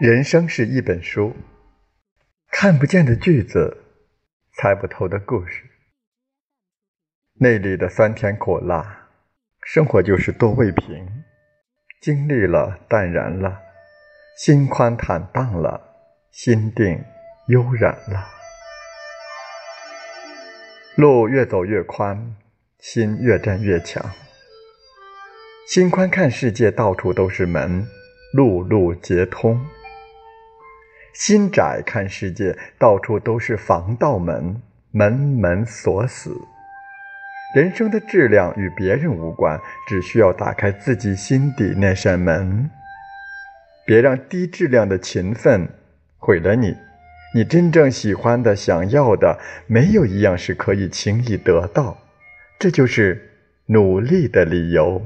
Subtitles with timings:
[0.00, 1.36] 人生是一本书，
[2.50, 3.84] 看不见的句子，
[4.54, 5.64] 猜不透的故事，
[7.34, 9.10] 内里的酸甜苦辣，
[9.62, 11.06] 生活就是多味瓶，
[12.00, 13.60] 经历了淡然了，
[14.38, 15.78] 心宽坦荡了，
[16.30, 17.04] 心定
[17.48, 18.26] 悠然了，
[20.96, 22.36] 路越走越宽，
[22.78, 24.02] 心越站越强，
[25.68, 27.86] 心宽看世界，到处都是门，
[28.32, 29.62] 路路皆通。
[31.12, 34.60] 心窄看世界，到处都是防盗门，
[34.90, 36.34] 门门锁死。
[37.54, 42.70] 人生的质量与别人无关，只需要打开自己心底那扇门。
[43.84, 45.68] 别让低质量的勤奋
[46.16, 46.76] 毁了你。
[47.34, 51.98] 你真正喜欢的、想要的，没有一样是可以轻易得到。
[52.58, 53.30] 这就是
[53.66, 55.02] 努力的理由。